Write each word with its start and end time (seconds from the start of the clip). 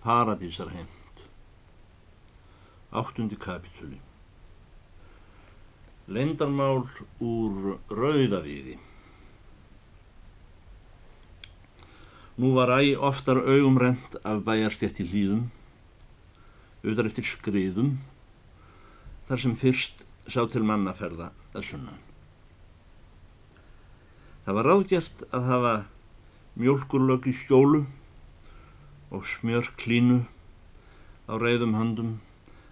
Paradísar 0.00 0.70
heimt 0.72 1.26
Áttundi 2.90 3.36
kapitúli 3.36 4.00
Lendarmál 6.10 6.88
úr 7.22 7.76
Rauðavíði. 7.86 8.78
Nú 12.40 12.54
var 12.56 12.72
æg 12.80 12.96
oftar 12.98 13.38
augum 13.44 13.76
rent 13.78 14.16
af 14.24 14.40
bæjarstjætti 14.48 15.06
hlýðum, 15.06 15.44
auðar 16.82 17.12
eftir 17.12 17.28
skriðum, 17.28 17.92
þar 19.28 19.44
sem 19.44 19.54
fyrst 19.54 20.02
sá 20.26 20.42
til 20.50 20.64
mannaferða 20.66 21.30
að 21.52 21.68
sunna. 21.68 21.94
Það 24.48 24.58
var 24.58 24.70
ráðgjert 24.72 25.24
að 25.30 25.48
hafa 25.52 25.74
mjölkurlög 26.58 27.30
í 27.30 27.36
skjólu 27.44 27.84
og 29.10 29.26
smjör 29.26 29.72
klínu 29.80 30.20
á 31.26 31.34
reyðum 31.34 31.74
höndum 31.78 32.12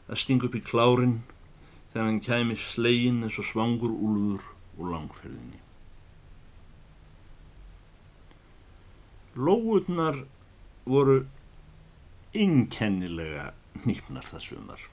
að 0.08 0.20
stinga 0.22 0.48
upp 0.48 0.56
í 0.58 0.62
klárin 0.64 1.16
þegar 1.92 2.06
hann 2.06 2.20
kæmi 2.22 2.56
slegin 2.62 3.24
eins 3.26 3.38
og 3.42 3.48
svangur 3.48 3.90
úlfur 3.92 4.44
úr 4.78 4.92
langferðinni. 4.92 5.58
Lóutnar 9.38 10.22
voru 10.86 11.18
innkennilega 12.34 13.50
nýpnar 13.84 14.26
það 14.30 14.46
sumar 14.46 14.86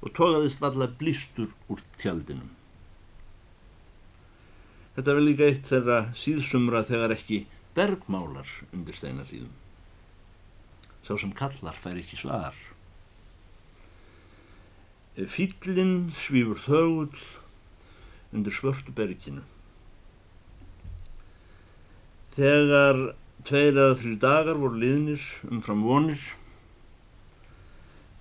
og 0.00 0.12
tókaðist 0.16 0.64
valla 0.64 0.88
blístur 1.00 1.52
úr 1.68 1.80
tjaldinum. 2.00 2.48
Þetta 4.96 5.16
var 5.16 5.24
líka 5.24 5.48
eitt 5.48 5.68
þeirra 5.68 5.98
síðsumra 6.18 6.82
þegar 6.88 7.14
ekki 7.14 7.44
bergmálar 7.76 8.48
undir 8.72 8.96
steinarlýðum. 8.96 9.59
Sá 11.06 11.16
sem 11.18 11.32
kallar 11.32 11.78
fær 11.80 11.98
ekki 12.00 12.18
svar. 12.20 12.56
Fýllin 15.16 16.12
svífur 16.16 16.60
þögull 16.64 17.22
undir 18.32 18.54
svörtu 18.54 18.94
berginu. 18.94 19.42
Þegar 22.36 23.00
tveir 23.44 23.74
eða 23.74 23.96
þrjú 23.98 24.18
dagar 24.22 24.60
voru 24.60 24.78
liðnir 24.80 25.24
umfram 25.50 25.82
vonir, 25.84 26.20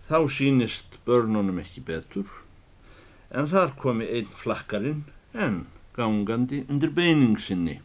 þá 0.10 0.26
sínist 0.34 0.98
börnunum 1.06 1.62
ekki 1.62 1.84
betur, 1.86 2.26
en 3.30 3.48
þar 3.52 3.76
komi 3.78 4.08
einn 4.10 4.34
flakkarinn 4.42 5.06
en 5.38 5.62
gangandi 5.94 6.64
undir 6.66 6.92
beiningsinni 6.96 7.78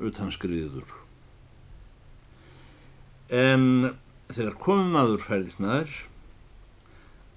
utan 0.00 0.32
skriður. 0.32 1.01
En 3.32 3.94
þegar 4.28 4.58
komum 4.60 4.96
aður 5.00 5.22
færðist 5.24 5.60
nær, 5.64 5.88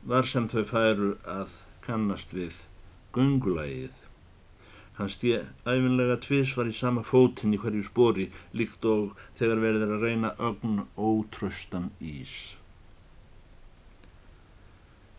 var 0.03 0.27
sem 0.27 0.49
þau 0.51 0.65
færu 0.67 1.13
að 1.23 1.53
kannast 1.85 2.35
við 2.35 2.57
gungulægið. 3.15 3.93
Hann 4.99 5.13
stíð 5.13 5.47
æfinlega 5.63 6.17
tvísvar 6.25 6.67
í 6.67 6.75
sama 6.75 7.05
fótinn 7.07 7.55
í 7.55 7.61
hverju 7.63 7.85
spori 7.87 8.27
líkt 8.51 8.83
og 8.91 9.15
þegar 9.39 9.63
verður 9.63 9.95
að 9.95 10.03
reyna 10.09 10.35
ögn 10.49 10.83
ótröstan 10.99 11.87
ís. 12.03 12.35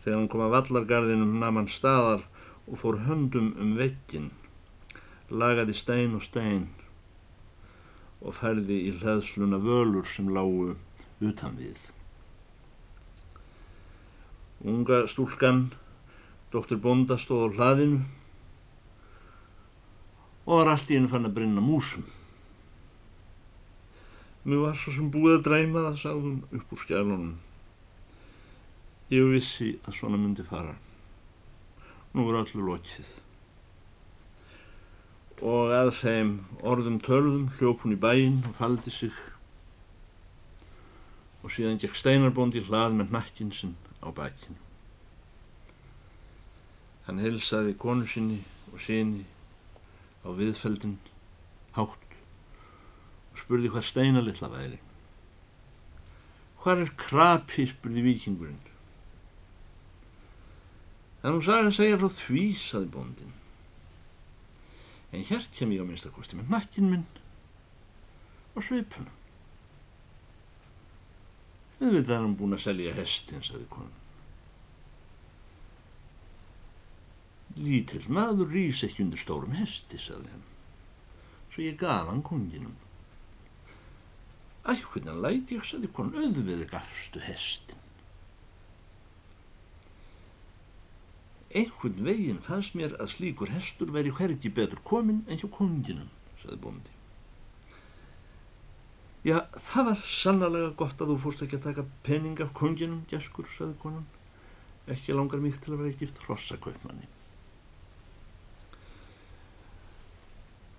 Þegar 0.05 0.19
hann 0.19 0.31
kom 0.33 0.45
að 0.45 0.55
vallargarðinum 0.59 1.39
nam 1.41 1.57
hann 1.57 1.73
staðar 1.73 2.21
og 2.69 2.77
fór 2.83 3.01
höndum 3.09 3.55
um 3.57 3.73
veggin, 3.81 4.29
lagaði 5.33 5.73
stein 5.73 6.13
og 6.21 6.25
stein 6.29 6.69
og 8.21 8.33
færði 8.37 8.79
í 8.87 8.93
hlæðsluna 8.97 9.59
völur 9.61 10.07
sem 10.09 10.29
lágu 10.33 10.75
utan 11.21 11.57
við. 11.59 11.79
Unga 14.65 15.03
stúlkan, 15.07 15.67
doktor 16.51 16.79
Bonda, 16.81 17.17
stóð 17.21 17.53
á 17.53 17.55
hlaðinu 17.57 17.99
og 20.47 20.61
var 20.61 20.71
allt 20.71 20.89
í 20.89 20.95
hennu 20.95 21.11
fann 21.11 21.27
að 21.27 21.35
brinna 21.35 21.61
músum. 21.61 22.05
Mér 24.47 24.63
var 24.63 24.77
svo 24.79 24.93
sem 24.95 25.11
búið 25.11 25.41
að 25.41 25.45
dræma 25.49 25.83
það, 25.89 25.95
sagði 25.99 26.23
hún 26.23 26.59
upp 26.61 26.73
úr 26.73 26.83
skjálunum. 26.85 27.33
Ég 29.11 29.31
vissi 29.33 29.73
að 29.83 29.97
svona 29.99 30.19
myndi 30.19 30.45
fara. 30.47 30.77
Nú 32.15 32.29
er 32.31 32.39
öllu 32.41 32.63
lokið. 32.69 33.09
Og 35.45 35.73
að 35.75 35.91
þeim 35.99 36.29
orðum 36.65 37.01
törðum 37.05 37.49
hljóp 37.57 37.83
hún 37.83 37.93
í 37.93 37.99
bæinn 38.01 38.39
og 38.49 38.55
faldi 38.57 38.93
sig 38.93 39.13
og 41.45 41.53
síðan 41.53 41.77
gekk 41.79 41.95
steinarbóndi 41.95 42.63
hlað 42.65 42.97
með 42.97 43.13
nakkinn 43.13 43.53
sinn 43.55 43.75
á 44.03 44.09
bakinu. 44.11 44.57
Hann 47.05 47.21
helsaði 47.23 47.77
konu 47.79 48.07
sinni 48.09 48.41
og 48.73 48.81
sinni 48.83 49.23
á 50.25 50.33
viðfeldin 50.35 50.97
hátt 51.77 52.17
og 53.31 53.39
spurði 53.39 53.71
hvað 53.71 53.87
steina 53.87 54.23
litla 54.25 54.49
væri. 54.51 54.81
Hvar 56.63 56.81
er 56.83 56.91
krapi, 56.99 57.69
spurði 57.69 58.03
vikingurinn. 58.09 58.59
Er 61.23 61.31
nú 61.31 61.39
sagan 61.45 61.69
að 61.69 61.77
segja 61.77 61.99
frá 62.01 62.09
því, 62.11 62.43
saði 62.59 62.89
bóndin. 62.91 63.35
En 65.11 65.23
hér 65.23 65.45
kem 65.55 65.71
ég 65.71 65.83
á 65.83 65.85
minnstakosti 65.87 66.35
með 66.35 66.51
nakkin 66.51 66.89
minn 66.91 67.05
og 68.57 68.65
svipuna. 68.65 69.13
Við 71.77 72.09
að 72.09 72.23
hann 72.23 72.35
búin 72.39 72.57
að 72.57 72.63
selja 72.65 72.95
hestin, 72.97 73.43
saði 73.45 73.67
konan. 73.69 73.93
Lítill 77.57 78.03
maður 78.13 78.51
rýs 78.53 78.83
ekki 78.85 79.05
undir 79.05 79.21
stórum 79.21 79.55
hesti, 79.57 79.99
saði 80.01 80.33
hann. 80.33 80.45
Svo 81.53 81.63
ég 81.63 81.77
gaf 81.79 82.09
hann 82.09 82.23
konginum. 82.25 82.75
Æ, 84.67 84.73
hvernig 84.91 85.21
læti 85.23 85.57
ég, 85.57 85.65
saði 85.69 85.89
konan, 85.93 86.17
auðvitað 86.17 86.67
gafstu 86.73 87.21
hestin. 87.23 87.86
Einhvern 91.55 92.03
veginn 92.03 92.43
fannst 92.43 92.75
mér 92.75 92.97
að 92.99 93.13
slíkur 93.15 93.53
hestur 93.53 93.91
veri 93.95 94.11
hvergi 94.11 94.51
betur 94.51 94.81
komin 94.83 95.23
en 95.27 95.39
hjá 95.39 95.47
konginum, 95.47 96.09
saði 96.41 96.59
bóndi. 96.63 96.93
Já, 99.27 99.41
það 99.71 99.89
var 99.89 100.03
sannlega 100.07 100.73
gott 100.79 101.01
að 101.03 101.13
þú 101.13 101.17
fórst 101.23 101.41
ekki 101.43 101.57
að 101.57 101.65
taka 101.69 101.85
pening 102.03 102.39
af 102.43 102.51
konginum, 102.55 103.05
geskur, 103.11 103.47
saði 103.57 103.75
konan. 103.81 104.05
Ekki 104.87 105.15
langar 105.15 105.41
mig 105.43 105.57
til 105.59 105.73
að 105.73 105.81
vera 105.83 105.99
gift 105.99 106.21
hrossakaupmanni. 106.23 107.09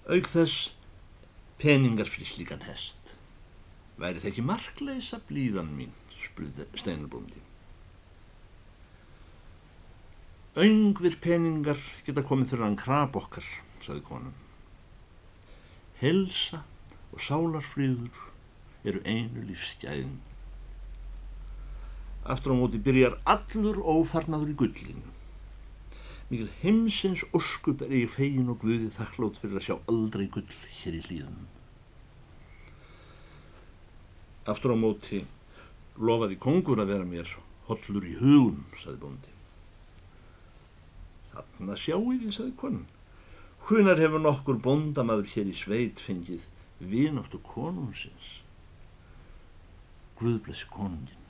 Aug 0.09 0.31
þess 0.33 0.71
peningar 1.61 2.09
fyrir 2.09 2.31
slíkan 2.31 2.65
hest. 2.65 3.12
Væri 4.01 4.23
það 4.23 4.31
ekki 4.31 4.49
markleisa 4.49 5.21
blíðan 5.28 5.75
mín, 5.77 5.93
spurði 6.23 6.69
steinarbóndi. 6.78 7.47
Öngvir 10.59 11.15
peningar 11.23 11.79
geta 12.03 12.25
komið 12.27 12.49
fyrir 12.51 12.65
hann 12.65 12.79
krab 12.79 13.15
okkar, 13.19 13.45
saði 13.85 14.01
konan. 14.03 14.33
Helsa 16.01 16.65
og 17.13 17.23
sálarfríður 17.23 18.25
eru 18.83 19.03
einu 19.07 19.45
lífsgæðin. 19.47 20.17
Aftur 22.27 22.57
á 22.59 22.61
móti 22.61 22.83
byrjar 22.83 23.21
allur 23.37 23.79
ófarnaður 23.79 24.51
í 24.51 24.59
gullinu. 24.65 25.15
Mikið 26.33 26.51
heimsins 26.65 27.23
óskup 27.31 27.87
er 27.87 27.95
ég 27.95 28.11
fegin 28.13 28.51
og 28.51 28.59
guðið 28.65 28.99
þakklót 28.99 29.39
fyrir 29.39 29.63
að 29.63 29.67
sjá 29.69 29.77
aldrei 29.95 30.27
gull 30.27 30.45
hér 30.83 30.99
í 30.99 31.07
hlýðum. 31.07 31.41
Aftur 34.51 34.75
á 34.75 34.77
móti 34.77 35.22
lofaði 35.97 36.43
kongur 36.43 36.83
að 36.83 36.97
vera 36.97 37.09
mér 37.09 37.31
hollur 37.71 38.11
í 38.11 38.19
hugun, 38.19 38.65
saði 38.83 39.04
bóndi. 39.07 39.38
Þarna 41.33 41.77
sjáu 41.78 42.04
því, 42.10 42.33
saði 42.34 42.54
konan. 42.60 42.86
Hvunar 43.69 44.01
hefur 44.01 44.22
nokkur 44.25 44.60
bóndamaður 44.65 45.28
hér 45.34 45.51
í 45.51 45.54
sveit 45.57 46.01
fengið 46.01 46.47
vináttu 46.80 47.41
konungsins? 47.45 48.28
Guðblessi 50.19 50.69
konungin. 50.72 51.27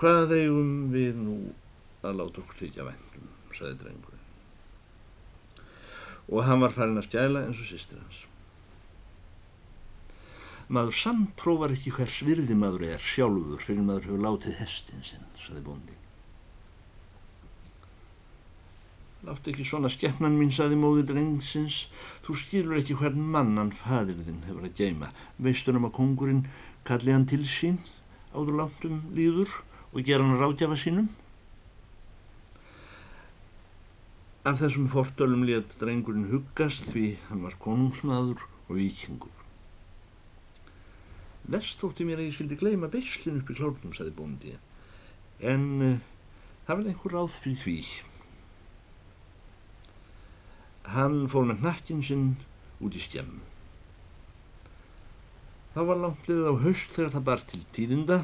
Hvað 0.00 0.34
eigum 0.34 0.72
við 0.90 1.20
nú 1.20 1.36
að 2.02 2.18
láta 2.18 2.42
okkur 2.42 2.58
þykja 2.62 2.88
vendum, 2.88 3.30
saði 3.54 3.78
drengurinn. 3.84 4.26
Og 6.30 6.44
hann 6.46 6.64
var 6.64 6.74
farin 6.74 6.98
að 6.98 7.08
skæla 7.10 7.44
eins 7.46 7.62
og 7.62 7.70
sýstir 7.70 8.02
hans. 8.02 8.20
Maður 10.70 10.94
samprófar 11.04 11.74
ekki 11.74 11.94
hvers 11.94 12.20
virði 12.26 12.58
maður 12.58 12.88
er 12.94 13.08
sjálfur 13.14 13.62
fyrir 13.62 13.86
maður 13.86 14.10
hefur 14.10 14.26
látið 14.26 14.60
hestin 14.64 15.02
sinn, 15.06 15.26
saði 15.42 15.66
bóndi. 15.66 15.99
Látt 19.20 19.48
ekki 19.50 19.66
svona 19.68 19.90
skeppnan 19.92 20.38
mín, 20.40 20.52
saði 20.54 20.78
móður 20.80 21.10
drengsins. 21.10 21.90
Þú 22.24 22.36
skilur 22.40 22.78
ekki 22.80 22.96
hvern 22.96 23.20
mannan 23.34 23.72
fadir 23.76 24.16
þinn 24.24 24.46
hefur 24.46 24.64
að 24.64 24.78
geima. 24.78 25.10
Veistur 25.36 25.76
um 25.76 25.88
að 25.90 25.96
kongurinn 25.98 26.46
kalli 26.88 27.12
hann 27.12 27.28
til 27.28 27.42
sín 27.44 27.82
áður 28.32 28.56
langt 28.62 28.86
um 28.88 29.02
líður 29.12 29.52
og 29.92 30.06
gera 30.06 30.24
hann 30.24 30.40
ráðgjafa 30.40 30.78
sínum? 30.80 31.10
Af 34.48 34.62
þessum 34.62 34.88
fortölum 34.88 35.44
létt 35.44 35.76
drengurinn 35.82 36.30
huggast 36.32 36.88
því 36.88 37.18
hann 37.28 37.44
var 37.44 37.60
konungsmaður 37.60 38.46
og 38.70 38.76
vikingur. 38.78 39.34
Vest 41.50 41.82
þótti 41.82 42.06
mér 42.08 42.22
að 42.22 42.30
ég 42.30 42.36
skildi 42.38 42.56
gleima 42.56 42.88
beislinn 42.88 43.42
upp 43.42 43.50
í 43.52 43.56
klárnum, 43.58 43.92
saði 43.92 44.14
bóndi. 44.16 44.54
En 45.44 45.66
uh, 45.84 45.98
það 46.64 46.78
var 46.78 46.88
einhver 46.88 47.16
ráð 47.18 47.34
fyrir 47.36 47.60
því. 47.60 47.80
Hann 50.88 51.26
fór 51.28 51.44
með 51.50 51.64
nakkinn 51.66 52.02
sinn 52.02 52.28
út 52.80 52.96
í 52.96 53.02
skjem. 53.02 53.40
Það 55.74 55.86
var 55.86 56.00
langt 56.02 56.28
liðið 56.28 56.48
á 56.50 56.54
haust 56.64 56.94
þegar 56.96 57.12
það 57.14 57.26
bar 57.28 57.42
til 57.46 57.60
tíðinda 57.76 58.16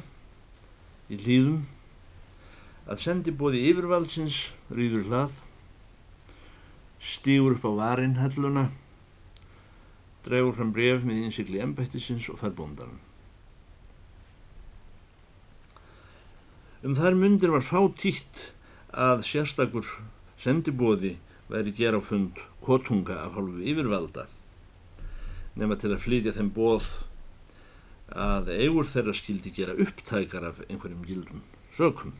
í 1.12 1.18
hlýðum 1.20 1.60
að 2.90 3.02
sendi 3.02 3.34
bóði 3.34 3.64
yfirvaldsins 3.70 4.38
rýður 4.74 5.06
hlað, 5.06 5.36
stígur 7.02 7.56
upp 7.56 7.66
á 7.66 7.72
varinhalluna, 7.80 8.64
dregur 10.26 10.56
fram 10.56 10.72
bref 10.74 11.06
með 11.06 11.26
innsikli 11.26 11.62
embættisins 11.62 12.26
og 12.32 12.40
fær 12.40 12.54
bóndaran. 12.58 12.98
Um 16.86 16.94
þær 16.98 17.18
myndir 17.18 17.54
var 17.54 17.66
fátítt 17.66 18.48
að 18.90 19.24
sérstakur 19.26 19.86
sendibóði 20.38 21.16
væri 21.50 21.74
gera 21.76 22.00
á 22.00 22.02
fund 22.02 22.40
kotunga 22.64 23.20
af 23.26 23.36
hálfu 23.36 23.62
yfirvalda 23.62 24.26
nema 25.56 25.76
til 25.80 25.92
að 25.94 26.02
flytja 26.04 26.34
þeim 26.36 26.50
bóð 26.56 26.88
að 28.12 28.50
eigur 28.54 28.88
þeirra 28.88 29.14
skildi 29.16 29.52
gera 29.56 29.76
upptækar 29.82 30.44
af 30.50 30.60
einhverjum 30.68 31.04
gildum 31.06 31.42
sökum. 31.76 32.12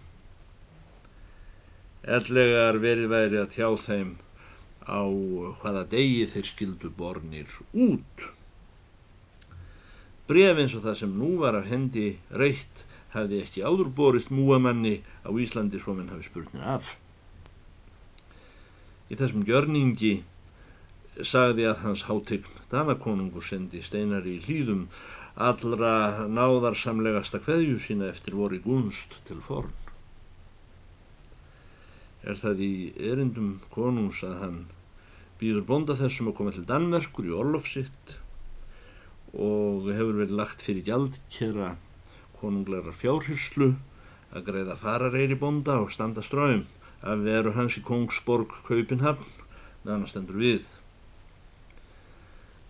Ellegar 2.02 2.78
verið 2.82 3.10
væri 3.12 3.38
að 3.40 3.52
tjá 3.54 3.68
þeim 3.82 4.16
á 4.86 5.02
hvaða 5.60 5.84
degi 5.90 6.26
þeir 6.32 6.50
skildu 6.50 6.90
bornir 6.96 7.50
út. 7.74 8.26
Bref 10.26 10.58
eins 10.58 10.74
og 10.74 10.84
það 10.86 11.00
sem 11.02 11.16
nú 11.18 11.36
var 11.42 11.58
af 11.58 11.68
hendi 11.70 12.16
reitt 12.30 12.84
hefði 13.14 13.42
ekki 13.44 13.64
áður 13.66 13.90
borist 13.94 14.32
múamanni 14.34 15.00
á 15.22 15.30
Íslandi 15.30 15.80
svo 15.82 15.94
menn 15.94 16.10
hafi 16.10 16.26
spurnir 16.26 16.66
af. 16.66 16.96
Í 19.06 19.14
þessum 19.14 19.44
gjörningi 19.46 20.14
sagði 21.22 21.68
að 21.70 21.82
hans 21.84 22.04
hátegn 22.08 22.56
Danakonungur 22.72 23.44
sendi 23.46 23.82
steinar 23.86 24.26
í 24.26 24.40
hlýðum 24.42 24.88
allra 25.36 26.26
náðarsamlegasta 26.26 27.38
kveðju 27.44 27.78
sína 27.84 28.10
eftir 28.10 28.34
voru 28.34 28.58
gunst 28.64 29.14
til 29.28 29.38
forn. 29.44 29.70
Er 32.26 32.40
það 32.40 32.62
í 32.66 32.74
erindum 33.12 33.60
konungs 33.70 34.24
að 34.26 34.38
hann 34.42 34.60
býður 35.38 35.66
bonda 35.68 35.94
þessum 35.94 36.32
að 36.32 36.38
koma 36.40 36.54
til 36.56 36.66
Danmerkur 36.66 37.28
í 37.28 37.36
orlofsitt 37.36 38.16
og 39.36 39.86
hefur 39.92 40.22
verið 40.22 40.38
lagt 40.40 40.64
fyrir 40.64 40.86
gjaldkjera 40.88 41.74
konunglegar 42.40 42.96
fjárhyslu 42.96 43.76
að 44.34 44.48
greiða 44.48 44.80
farareyri 44.80 45.38
bonda 45.38 45.78
og 45.84 45.92
standa 45.94 46.24
ströym 46.24 46.64
að 47.02 47.26
veru 47.26 47.52
hans 47.56 47.76
í 47.78 47.82
Kongsborg 47.84 48.54
Kaupinhamn 48.66 49.24
meðan 49.84 50.02
hann 50.02 50.10
stendur 50.10 50.40
við. 50.40 50.64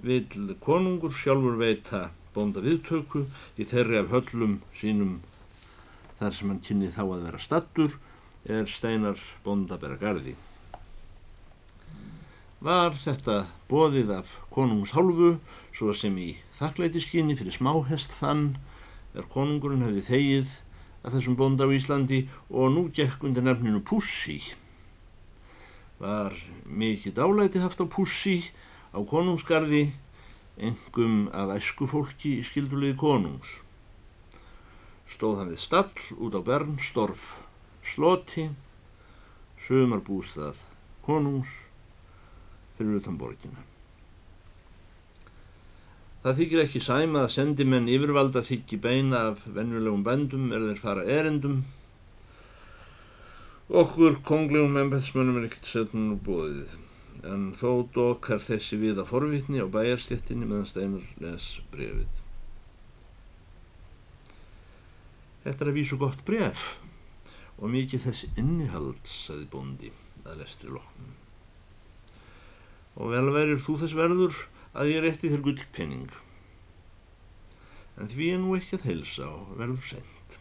Vil 0.06 0.54
konungur 0.62 1.14
sjálfur 1.16 1.56
veita 1.60 2.08
bónda 2.34 2.60
viðtöku 2.64 3.24
í 3.56 3.64
þeirri 3.64 4.02
af 4.02 4.12
höllum 4.12 4.58
sínum 4.76 5.20
þar 6.18 6.34
sem 6.36 6.50
hann 6.52 6.64
kynni 6.64 6.90
þá 6.92 7.02
að 7.06 7.24
vera 7.28 7.40
stattur 7.40 7.96
er 8.44 8.68
steinar 8.70 9.20
bónda 9.44 9.78
bera 9.80 9.96
gardi. 10.00 10.36
Var 12.60 12.94
þetta 12.98 13.46
bóðið 13.70 14.12
af 14.16 14.36
konungs 14.52 14.94
hálfu 14.96 15.36
svo 15.76 15.92
sem 15.96 16.14
í 16.18 16.30
þakklætiskinni 16.58 17.36
fyrir 17.38 17.56
smáhest 17.56 18.14
þann 18.16 18.54
er 19.16 19.28
konungurinn 19.32 19.84
hefði 19.84 20.04
þegið 20.10 20.54
að 21.06 21.16
þessum 21.16 21.36
bónda 21.38 21.64
á 21.64 21.70
Íslandi 21.70 22.24
og 22.50 22.72
nú 22.74 22.88
gekk 22.90 23.22
undir 23.28 23.46
nefninu 23.46 23.80
Pussi. 23.86 24.40
Var 26.02 26.34
mikið 26.66 27.14
dálæti 27.16 27.62
haft 27.62 27.78
á 27.78 27.86
Pussi 27.86 28.42
á 28.90 28.98
konungsgarði 29.06 29.92
engum 30.58 31.28
af 31.30 31.54
æskufólki 31.54 32.40
í 32.40 32.44
skildulegi 32.44 32.98
konungs. 32.98 33.48
Stóð 35.14 35.38
hann 35.40 35.52
við 35.54 35.62
stall 35.62 36.18
út 36.18 36.34
á 36.34 36.40
Bernstorf 36.42 37.36
sloti, 37.86 38.48
sömarbústað 39.62 40.58
konungs 41.06 41.52
fyrir 42.76 42.98
utan 42.98 43.20
borgina. 43.20 43.62
Það 46.26 46.40
þykir 46.40 46.60
ekki 46.64 46.80
sæma 46.82 47.20
að 47.22 47.32
sendimenn 47.36 47.84
yfirvalda 47.86 48.40
þykki 48.42 48.80
beina 48.82 49.18
af 49.28 49.44
venjulegum 49.46 50.00
bændum 50.02 50.48
er 50.56 50.64
þeir 50.64 50.80
fara 50.82 51.04
erendum. 51.06 51.60
Okkur 53.70 54.16
konglegum 54.26 54.74
embætsmönnum 54.80 55.38
er 55.38 55.46
ekkert 55.46 55.68
setnum 55.70 56.16
úr 56.16 56.24
bóðið 56.26 56.72
en 57.30 57.44
þó 57.60 57.84
dokar 57.94 58.42
þessi 58.42 58.78
við 58.80 58.98
að 59.04 59.12
forvitni 59.12 59.62
á 59.62 59.70
bæjarstjettinni 59.70 60.48
meðan 60.50 60.66
Steinar 60.72 61.06
les 61.22 61.46
brefið. 61.70 62.18
Þetta 65.46 65.62
er 65.62 65.70
að 65.70 65.78
vísu 65.78 66.00
gott 66.02 66.26
bref 66.26 66.66
og 67.60 67.70
mikið 67.70 68.02
þessi 68.08 68.32
innihald, 68.34 68.98
saði 69.06 69.46
bóndi 69.54 69.94
að 70.26 70.42
lestri 70.42 70.74
loknum. 70.74 71.14
Og 72.98 73.14
vel 73.14 73.30
verir 73.30 73.62
þú 73.62 73.78
þess 73.84 73.94
verður 74.02 74.42
að 74.76 74.92
ég 74.92 75.04
rétti 75.04 75.32
þér 75.32 75.44
gullpenning. 75.46 76.10
En 77.96 78.12
því 78.12 78.32
er 78.34 78.42
nú 78.42 78.56
ekki 78.58 78.76
að 78.76 78.90
heilsa 78.90 79.30
og 79.30 79.56
verður 79.56 79.88
sent. 79.94 80.36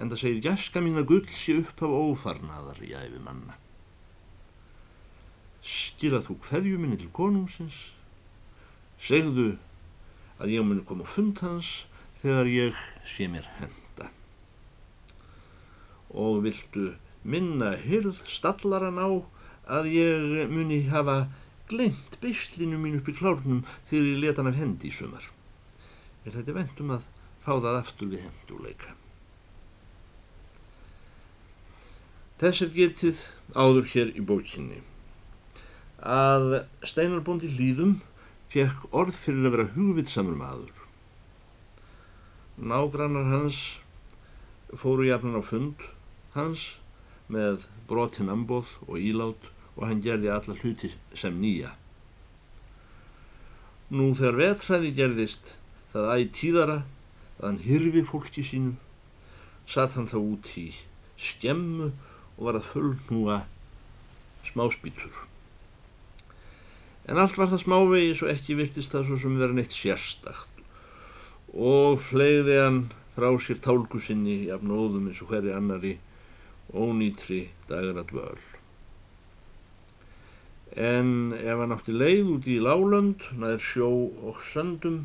En 0.00 0.08
það 0.10 0.22
segir 0.22 0.46
gæska 0.48 0.80
mín 0.82 0.98
að 0.98 1.10
gull 1.12 1.28
sé 1.30 1.58
upp 1.60 1.84
af 1.84 1.98
ófarnaðar 2.00 2.80
í 2.82 2.94
æfi 2.96 3.20
manna 3.20 3.58
skilað 5.64 6.28
þú 6.28 6.36
hverju 6.44 6.78
minni 6.80 6.98
til 7.00 7.10
konungsins, 7.16 7.76
segðu 9.00 9.54
að 10.36 10.52
ég 10.52 10.66
muni 10.66 10.84
koma 10.84 11.06
á 11.08 11.08
fund 11.08 11.40
hans 11.40 11.86
þegar 12.20 12.50
ég 12.52 12.82
sé 13.08 13.28
mér 13.32 13.48
henda. 13.58 14.10
Og 16.12 16.44
viltu 16.44 16.92
minna 17.24 17.72
hyrð 17.80 18.20
stallaran 18.28 19.00
á 19.00 19.08
að 19.78 19.88
ég 19.94 20.52
muni 20.52 20.84
hafa 20.92 21.24
glemt 21.70 22.18
beislinu 22.22 22.78
mín 22.80 22.98
upp 23.00 23.08
í 23.08 23.16
klárnum 23.16 23.62
þegar 23.90 24.10
ég 24.10 24.20
leta 24.22 24.42
hann 24.42 24.52
af 24.52 24.60
hendi 24.60 24.90
í 24.90 24.94
sumar. 24.94 25.28
Ég 26.24 26.36
ætti 26.40 26.56
vendum 26.56 26.94
að 26.96 27.08
fá 27.44 27.52
það 27.52 27.78
aftur 27.78 28.10
við 28.12 28.24
henduleika. 28.26 28.96
Þess 32.40 32.64
er 32.64 32.74
getið 32.74 33.22
áður 33.54 33.88
hér 33.92 34.10
í 34.18 34.24
bókinni 34.26 34.82
að 36.04 36.64
Steinarbóndi 36.84 37.48
hlýðum 37.54 38.00
fekk 38.52 38.88
orð 38.92 39.16
fyrir 39.16 39.46
að 39.48 39.54
vera 39.54 39.70
hugvitsamur 39.72 40.36
maður. 40.36 40.74
Nágrannar 42.60 43.30
hans 43.30 43.60
fóru 44.74 45.06
jafnan 45.08 45.40
á 45.40 45.42
fund 45.42 45.86
hans 46.34 46.74
með 47.32 47.64
brotinn 47.88 48.28
ambóð 48.30 48.76
og 48.84 48.98
ílát 49.00 49.48
og 49.76 49.86
hann 49.88 50.02
gerði 50.04 50.30
alla 50.32 50.56
hluti 50.60 50.92
sem 51.18 51.36
nýja. 51.40 51.74
Nú 53.94 54.12
þegar 54.16 54.40
vetræði 54.40 54.94
gerðist 54.96 55.54
það 55.92 56.10
æg 56.14 56.32
tíðara 56.38 56.78
að 57.38 57.44
hann 57.44 57.60
hyrfi 57.66 58.02
fólki 58.06 58.44
sínu, 58.46 58.74
satt 59.66 59.98
hann 59.98 60.10
þá 60.10 60.18
út 60.22 60.50
í 60.60 60.70
skemmu 61.20 61.90
og 62.36 62.42
var 62.48 62.58
að 62.58 62.70
fullnúa 62.72 63.38
smáspítur. 64.48 65.12
En 67.04 67.20
allt 67.20 67.36
var 67.38 67.50
það 67.52 67.64
smávegis 67.66 68.24
og 68.24 68.32
ekki 68.32 68.56
virtist 68.58 68.94
það 68.94 69.08
svo 69.10 69.20
sem 69.22 69.38
vera 69.40 69.56
neitt 69.56 69.74
sérstakt 69.74 70.62
og 71.54 72.00
fleiði 72.02 72.56
hann 72.58 72.80
frá 73.14 73.28
sér 73.38 73.60
tálku 73.62 74.00
sinni 74.02 74.48
jafn 74.48 74.72
óðum 74.74 75.10
eins 75.10 75.20
og 75.22 75.30
hverju 75.30 75.54
annari 75.54 75.94
ónýtri 76.74 77.44
dagra 77.68 78.02
dvöl. 78.08 78.53
En 80.74 81.32
ef 81.38 81.60
hann 81.60 81.70
átti 81.70 81.94
leið 81.94 82.30
út 82.34 82.46
í 82.50 82.58
lálönd, 82.58 83.22
næður 83.38 83.62
sjó 83.62 83.90
og 84.26 84.40
söndum, 84.42 85.04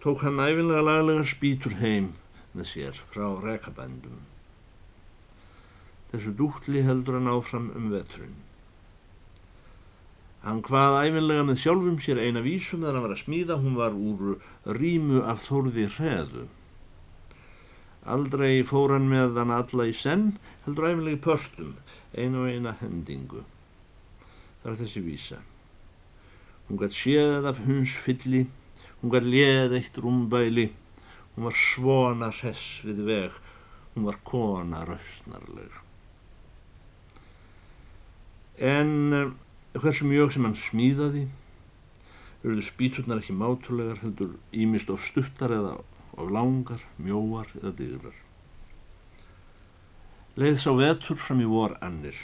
tók 0.00 0.22
hann 0.24 0.40
æfinlega 0.40 0.86
laglega 0.86 1.26
spýtur 1.28 1.76
heim 1.82 2.14
með 2.56 2.70
sér 2.70 3.00
frá 3.12 3.26
rekabændum. 3.44 4.22
Þessu 6.10 6.32
dútli 6.38 6.80
heldur 6.86 7.18
hann 7.18 7.28
áfram 7.28 7.68
um 7.76 7.92
vetrun. 7.92 8.38
Hann 10.40 10.64
hvað 10.64 10.96
æfinlega 11.04 11.44
með 11.44 11.60
sjálfum 11.60 12.00
sér 12.00 12.22
eina 12.24 12.40
vísum 12.40 12.80
þegar 12.80 12.96
hann 12.96 13.04
var 13.04 13.14
að 13.18 13.22
smíða, 13.26 13.60
hún 13.60 13.76
var 13.76 13.92
úr 13.92 14.40
rímu 14.80 15.20
af 15.28 15.44
þórði 15.44 15.86
hreðu. 15.98 16.48
Aldrei 18.08 18.64
fór 18.64 18.96
hann 18.96 19.12
með 19.12 19.36
hann 19.36 19.52
alla 19.52 19.90
í 19.92 19.92
senn, 19.92 20.38
heldur 20.64 20.88
æfinlega 20.88 21.20
í 21.20 21.24
pörtum, 21.28 21.74
einu 22.16 22.46
og 22.46 22.54
eina 22.54 22.78
hendingu. 22.80 23.44
Er 24.64 24.76
þessi 24.76 25.00
vísa. 25.04 25.40
Hún 26.68 26.80
gætt 26.80 26.94
séð 26.94 27.48
af 27.48 27.62
hunsfylli, 27.64 28.44
hún 29.00 29.12
gætt 29.14 29.26
léð 29.26 29.76
eitt 29.78 29.96
rúmbæli, 29.98 30.68
hún 31.34 31.48
var 31.48 31.56
svona 31.56 32.28
hress 32.40 32.82
við 32.84 33.04
veg, 33.08 33.38
hún 33.94 34.06
var 34.06 34.20
kona 34.24 34.84
rausnarleg. 34.86 35.72
En 38.60 38.92
eh, 39.16 39.32
hversu 39.80 40.04
mjög 40.04 40.34
sem 40.34 40.44
hann 40.44 40.58
smíðaði 40.58 41.28
verður 42.42 42.64
spýturnar 42.64 43.20
ekki 43.20 43.36
mátulegar 43.36 44.00
heldur 44.02 44.36
ímist 44.56 44.90
of 44.92 45.02
stuttar 45.04 45.52
eða 45.52 45.78
of 46.16 46.32
langar, 46.32 46.82
mjóar 47.00 47.48
eða 47.60 47.72
digrar. 47.76 48.16
Leið 50.40 50.60
sá 50.62 50.70
vetur 50.76 51.18
fram 51.20 51.42
í 51.44 51.48
vor 51.48 51.76
annir. 51.84 52.16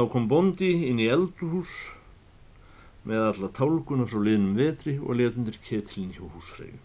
Þá 0.00 0.06
kom 0.08 0.26
bondi 0.30 0.68
inn 0.88 0.96
í 0.96 1.10
elduhús 1.12 1.68
með 3.04 3.18
alla 3.20 3.48
tálguna 3.52 4.06
frá 4.08 4.22
liðnum 4.24 4.54
vetri 4.56 4.94
og 4.96 5.18
leðundir 5.18 5.58
ketilin 5.60 6.14
hjá 6.14 6.22
húsfreyju. 6.24 6.78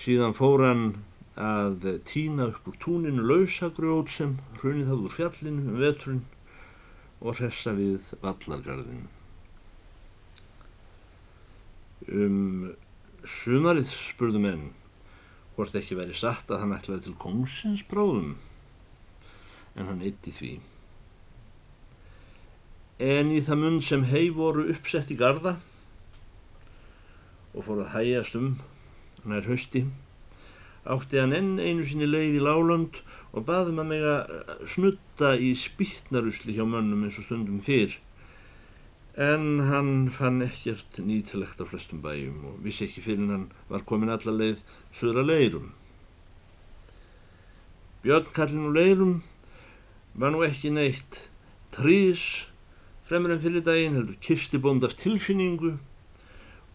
Síðan 0.00 0.32
fór 0.38 0.64
hann 0.64 0.86
að 1.36 1.84
týna 2.08 2.46
upp 2.54 2.70
úr 2.72 2.78
túninu 2.80 3.20
lausagrjót 3.20 4.14
sem 4.14 4.32
hrunið 4.62 4.88
það 4.88 5.02
úr 5.10 5.16
fjallinu 5.18 5.66
um 5.66 5.76
veturinn 5.82 6.24
og 7.20 7.36
hressa 7.36 7.76
við 7.76 8.08
vallargarðinu. 8.24 9.12
Um 12.08 12.40
sumarið 13.34 13.92
spurðu 13.92 14.40
menn 14.46 14.64
hvort 15.52 15.76
ekki 15.76 16.00
verið 16.00 16.22
satt 16.24 16.48
að 16.48 16.64
hann 16.64 16.74
ætlaði 16.80 17.10
til 17.10 17.16
kongsins 17.28 17.84
bráðum 17.92 18.38
en 19.76 19.92
hann 19.92 20.00
eitti 20.08 20.32
því. 20.32 20.56
En 22.98 23.30
í 23.30 23.38
það 23.46 23.62
munn 23.62 23.80
sem 23.84 24.02
hei 24.10 24.26
voru 24.34 24.66
uppsett 24.72 25.12
í 25.14 25.18
garda 25.18 25.56
og 27.54 27.64
fór 27.66 27.84
að 27.84 27.94
hægjast 27.94 28.36
um 28.38 28.52
nær 29.28 29.46
hausti 29.46 29.84
átti 30.88 31.20
hann 31.20 31.36
enn 31.36 31.58
einu 31.60 31.84
sinni 31.84 32.08
leið 32.08 32.38
í 32.38 32.42
Lálönd 32.42 33.00
og 33.36 33.44
baðum 33.48 33.80
að 33.82 33.90
mega 33.92 34.14
eh, 34.24 34.52
snutta 34.72 35.34
í 35.36 35.52
spýtnarusli 35.58 36.56
hjá 36.56 36.64
mönnum 36.64 37.04
eins 37.04 37.18
og 37.20 37.26
stundum 37.28 37.60
fyrr. 37.64 37.98
En 39.18 39.66
hann 39.68 40.08
fann 40.14 40.40
ekkert 40.46 41.00
nýtilegt 41.02 41.60
á 41.60 41.64
flestum 41.68 42.00
bæjum 42.02 42.44
og 42.52 42.60
vissi 42.64 42.86
ekki 42.86 43.04
fyrir 43.04 43.32
hann 43.34 43.48
var 43.68 43.84
komin 43.88 44.14
alla 44.14 44.32
leið 44.32 44.62
söðra 44.96 45.26
leirum. 45.26 45.72
Björnkallin 48.02 48.70
og 48.70 48.78
leirum 48.78 49.16
var 50.14 50.32
nú 50.32 50.44
ekki 50.46 50.70
neitt 50.72 51.24
trís 51.74 52.47
fremur 53.08 53.32
en 53.32 53.40
fyrir 53.40 53.64
daginn 53.64 53.96
heldur 53.96 54.18
kistibond 54.20 54.84
af 54.84 54.96
tilfinningu 55.00 55.78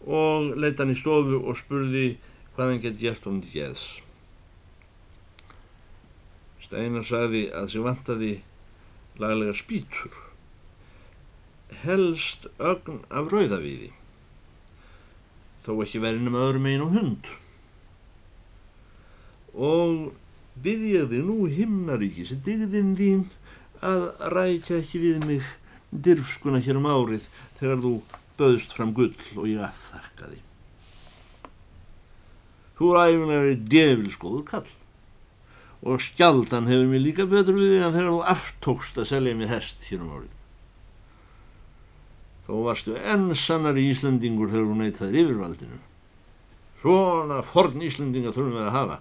og 0.04 0.56
leita 0.58 0.84
hann 0.84 0.94
í 0.94 0.98
stofu 0.98 1.38
og 1.40 1.60
spurði 1.60 2.16
hvað 2.56 2.72
hann 2.72 2.82
gett 2.84 3.00
gert 3.02 3.28
um 3.30 3.40
því 3.44 3.54
geðs. 3.54 3.84
Steinar 6.64 7.06
sagði 7.06 7.46
að 7.54 7.70
sem 7.74 7.86
vantaði 7.86 8.34
laglega 9.22 9.54
spýtur, 9.58 10.18
helst 11.84 12.48
ögn 12.58 13.04
af 13.14 13.30
rauðavíði, 13.30 13.92
þó 15.66 15.72
ekki 15.86 16.02
verið 16.02 16.26
nema 16.26 16.46
öðrum 16.48 16.70
einu 16.70 16.90
hund. 16.94 17.30
Og 19.54 19.98
byrjaði 20.66 21.22
nú 21.26 21.44
himnaríki 21.50 22.26
sem 22.26 22.42
digðin 22.46 22.96
þín 22.98 23.28
að 23.86 24.08
rækja 24.34 24.82
ekki 24.82 25.02
við 25.04 25.28
mig 25.30 25.52
dirfskuna 25.94 26.62
hér 26.64 26.80
um 26.80 26.90
árið 26.90 27.28
þegar 27.60 27.84
þú 27.84 27.94
böðst 28.40 28.74
fram 28.76 28.94
gull 28.98 29.14
og 29.38 29.48
ég 29.50 29.62
aðþakka 29.62 30.30
því. 30.32 30.40
Þú 32.74 32.90
er 32.90 33.02
æfinlega 33.04 33.44
verið 33.44 33.68
djevilskóður 33.74 34.46
kall 34.50 34.72
og 35.84 36.00
skjaldan 36.02 36.70
hefur 36.72 36.90
mér 36.90 37.04
líka 37.04 37.28
betur 37.30 37.58
við 37.60 37.76
því 37.76 37.80
að 37.84 37.98
þegar 37.98 38.12
þú 38.14 38.20
aftókst 38.34 39.00
að 39.00 39.10
selja 39.12 39.38
mér 39.38 39.52
hest 39.52 39.88
hér 39.90 40.04
um 40.04 40.14
árið. 40.18 40.36
Þó 42.44 42.54
varstu 42.66 42.96
enn 43.00 43.30
sannar 43.40 43.80
í 43.80 43.90
Íslandingur 43.94 44.52
þegar 44.52 44.70
þú 44.70 44.78
neytaðir 44.80 45.20
yfirvaldinu. 45.22 45.80
Svona 46.82 47.40
forn 47.48 47.84
Íslandinga 47.84 48.34
þurfum 48.36 48.58
við 48.58 48.66
að 48.68 48.78
hafa. 48.78 48.98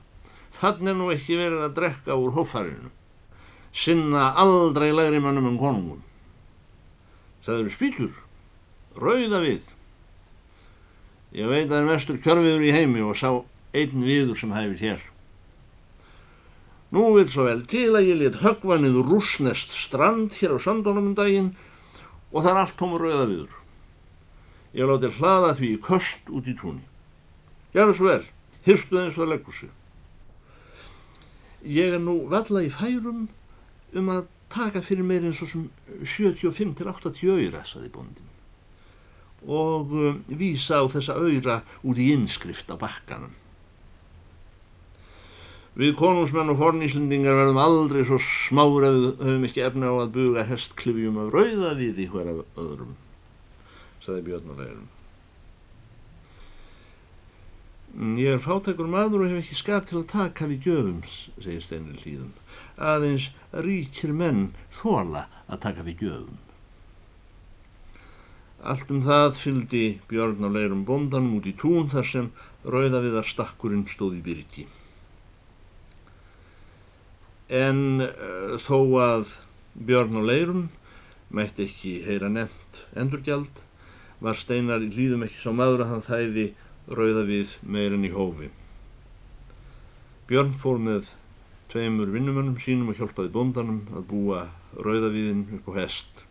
Þannig 0.58 0.92
er 0.92 0.98
nú 0.98 1.08
ekki 1.10 1.38
verið 1.40 1.64
að 1.66 1.76
drekka 1.78 2.18
úr 2.18 2.36
hófarinu. 2.36 2.92
Sinna 3.72 4.28
aldrei 4.38 4.90
læri 4.92 5.18
mannum 5.22 5.48
en 5.48 5.58
konungum. 5.58 6.02
Það 7.42 7.60
eru 7.60 7.72
spýtur, 7.74 8.12
rauða 8.94 9.40
við. 9.42 9.70
Ég 11.34 11.48
veit 11.48 11.64
að 11.64 11.72
það 11.72 11.78
er 11.80 11.88
mestur 11.88 12.20
kjörfiður 12.22 12.66
í 12.68 12.74
heimi 12.74 13.02
og 13.02 13.16
sá 13.18 13.30
einn 13.72 14.04
viður 14.04 14.38
sem 14.38 14.52
hæfir 14.52 14.78
þér. 14.82 15.02
Nú 16.92 17.06
vil 17.16 17.28
svo 17.32 17.46
vel 17.48 17.62
til 17.64 17.88
að 17.96 18.10
ég 18.10 18.18
let 18.20 18.42
högva 18.42 18.76
niður 18.78 19.08
rúsnest 19.14 19.72
strand 19.72 20.36
hér 20.36 20.54
á 20.54 20.58
sandónum 20.60 21.10
um 21.10 21.16
daginn 21.16 21.54
og 22.30 22.42
það 22.42 22.50
er 22.52 22.60
allt 22.62 22.76
tómur 22.76 23.06
rauða 23.06 23.28
viður. 23.30 23.54
Ég 24.76 24.88
láti 24.88 25.12
hlaða 25.16 25.54
því 25.56 25.70
í 25.72 25.80
köst 25.88 26.28
út 26.28 26.48
í 26.48 26.54
túnni. 26.56 26.84
Gjara 27.72 27.96
svo 27.96 28.10
vel, 28.10 28.26
hyrstu 28.68 29.00
eins 29.00 29.16
og 29.16 29.22
það 29.22 29.32
leggur 29.32 29.56
sig. 29.56 29.72
Ég 31.64 31.96
er 31.96 32.02
nú 32.02 32.18
valla 32.28 32.62
í 32.64 32.70
færum 32.72 33.26
um 33.96 34.12
að 34.12 34.28
taka 34.52 34.84
fyrir 34.84 35.06
meir 35.08 35.24
eins 35.24 35.40
og 35.42 35.50
sem 35.50 35.66
75 36.04 36.76
til 36.78 36.92
80 36.92 37.32
öyra, 37.32 37.64
saði 37.66 37.90
bóndin 37.92 38.32
og 39.46 39.90
um, 39.90 40.24
vísa 40.28 40.78
á 40.78 40.86
þessa 40.86 41.16
öyra 41.18 41.62
út 41.82 41.98
í 41.98 42.12
innskrift 42.14 42.70
á 42.70 42.78
bakkanum. 42.78 43.34
Við 45.74 45.94
konungsmenn 45.96 46.52
og 46.52 46.58
forníslendingar 46.60 47.38
verðum 47.38 47.58
aldrei 47.62 48.02
svo 48.04 48.18
smára 48.20 48.92
við 48.92 49.06
höfum 49.24 49.46
ekki 49.48 49.64
efna 49.64 49.88
á 49.88 49.94
að 50.04 50.12
buga 50.18 50.44
hestklifjum 50.46 51.20
af 51.22 51.32
rauða 51.32 51.72
við 51.78 52.02
í 52.04 52.08
hver 52.12 52.28
af 52.28 52.42
öðrum, 52.60 52.96
saði 54.04 54.26
Björnulegurum. 54.28 54.90
Ég 57.92 58.32
er 58.32 58.40
fátækur 58.40 58.88
maður 58.88 59.26
og 59.26 59.32
hef 59.32 59.42
ekki 59.42 59.58
skap 59.58 59.88
til 59.88 60.00
að 60.00 60.08
taka 60.14 60.48
við 60.48 60.68
gjöfum, 60.68 61.00
segir 61.44 61.64
Steinir 61.64 62.00
hlýðum. 62.00 62.32
Aðeins 62.80 63.28
ríkir 63.52 64.14
menn 64.16 64.46
þóla 64.72 65.26
að 65.46 65.62
taka 65.66 65.84
við 65.86 66.06
gjöfum. 66.06 66.38
Allt 68.62 68.92
um 68.94 69.02
það 69.04 69.32
fyldi 69.40 69.86
Björn 70.08 70.46
á 70.46 70.50
leirum 70.54 70.86
bondanum 70.88 71.40
út 71.40 71.50
í 71.50 71.56
tún 71.58 71.90
þar 71.92 72.08
sem 72.08 72.30
rauðaviðar 72.64 73.28
stakkurinn 73.28 73.88
stóð 73.90 74.20
í 74.20 74.24
byrki 74.24 74.68
en 77.52 78.00
uh, 78.00 78.56
þó 78.60 78.78
að 79.04 79.34
Björn 79.76 80.16
og 80.20 80.24
Leirum 80.28 80.62
mætti 81.32 81.66
ekki 81.66 81.92
heyra 82.06 82.30
nefnt 82.32 82.80
endurgjald 82.96 83.60
var 84.24 84.38
Steinar 84.40 84.84
í 84.84 84.88
hlýðum 84.92 85.26
ekki 85.26 85.40
sá 85.42 85.50
maður 85.56 85.84
að 85.84 85.92
hann 85.92 86.06
þæði 86.06 86.46
rauða 86.90 87.24
við 87.28 87.56
meirinn 87.62 88.06
í 88.08 88.12
hófi. 88.12 88.50
Björn 90.30 90.54
fór 90.58 90.80
með 90.82 91.12
tveimur 91.72 92.10
vinnumönnum 92.12 92.58
sínum 92.60 92.90
og 92.92 92.98
hjálpaði 92.98 93.32
bondanum 93.32 93.80
að 93.96 94.06
búa 94.10 94.42
rauðavíðin 94.76 95.46
upp 95.58 95.70
á 95.72 95.82
hest. 95.82 96.24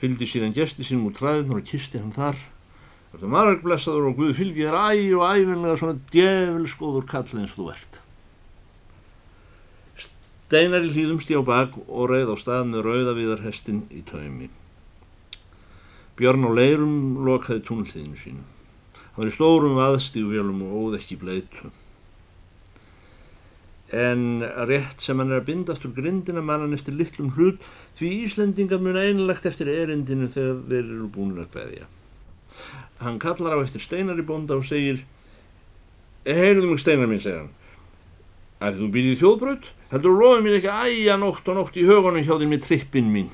Fyldi 0.00 0.28
síðan 0.28 0.54
gesti 0.56 0.86
sínum 0.86 1.08
úr 1.10 1.16
træðunar 1.18 1.60
og 1.60 1.66
kisti 1.68 2.00
hann 2.00 2.14
þar. 2.14 2.38
Það 3.10 3.26
er 3.26 3.32
margblessaður 3.34 4.06
og 4.10 4.20
Guð 4.20 4.36
fylgi 4.38 4.68
þér 4.68 4.78
æg 4.80 5.02
og 5.18 5.24
æfinlega 5.26 5.80
svona 5.80 5.98
djevelskóður 6.12 7.08
kall 7.10 7.26
eins 7.40 7.56
og 7.56 7.58
þú 7.58 7.68
ert. 7.74 7.98
Steinar 10.04 10.86
í 10.86 10.94
hlýðum 10.94 11.20
stjá 11.22 11.40
bak 11.46 11.74
og 11.86 12.10
reið 12.10 12.32
á 12.32 12.36
stað 12.38 12.70
með 12.70 12.86
rauðavíðarhestin 12.86 13.84
í 13.90 14.04
taumi. 14.06 14.50
Björn 16.20 16.44
á 16.44 16.50
leirum 16.52 16.96
lokaði 17.24 17.62
túnlíðinu 17.64 18.18
sínu. 18.20 18.42
Það 19.00 19.20
var 19.20 19.30
í 19.30 19.36
stórum 19.36 19.78
aðstígvélum 19.80 20.64
og 20.66 20.74
óð 20.80 20.98
ekki 21.00 21.16
bleitu. 21.20 21.70
En 23.90 24.44
rétt 24.68 25.02
sem 25.02 25.18
hann 25.18 25.32
er 25.32 25.40
að 25.40 25.48
binda 25.48 25.74
aftur 25.74 25.94
grindina 25.96 26.42
mannan 26.44 26.76
eftir 26.76 26.94
litlum 26.94 27.32
hlut 27.34 27.64
því 27.98 28.10
Íslendingar 28.26 28.82
mun 28.84 29.00
einlagt 29.00 29.48
eftir 29.48 29.72
erindinu 29.72 30.28
þegar 30.30 30.60
þeir 30.68 30.84
eru 30.84 31.08
búin 31.16 31.40
að 31.40 31.56
veðja. 31.56 31.88
Hann 33.00 33.18
kallar 33.18 33.56
á 33.56 33.64
eftir 33.64 33.82
Steinar 33.82 34.20
í 34.20 34.26
bonda 34.28 34.60
og 34.60 34.68
segir 34.68 35.00
Heyrðum 36.28 36.74
mig 36.74 36.84
Steinar 36.84 37.08
minn, 37.08 37.22
segir 37.24 37.46
hann. 37.46 37.54
að 38.60 38.76
þú 38.76 38.86
býðið 38.92 39.20
þjóðbröð, 39.22 39.68
heldur 39.88 40.12
þú 40.12 40.18
lofið 40.20 40.42
mér 40.44 40.56
ekki 40.58 40.72
æja 40.84 41.14
nótt 41.16 41.46
og 41.48 41.56
nótt 41.56 41.78
í 41.80 41.84
högunum 41.88 42.26
hjá 42.26 42.34
þinn 42.36 42.50
með 42.52 42.66
trippin 42.66 43.08
mín 43.08 43.30